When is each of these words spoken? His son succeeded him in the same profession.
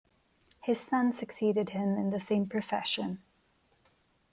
His 0.63 0.79
son 0.79 1.13
succeeded 1.13 1.69
him 1.69 1.95
in 1.95 2.09
the 2.09 2.19
same 2.19 2.47
profession. 2.47 3.21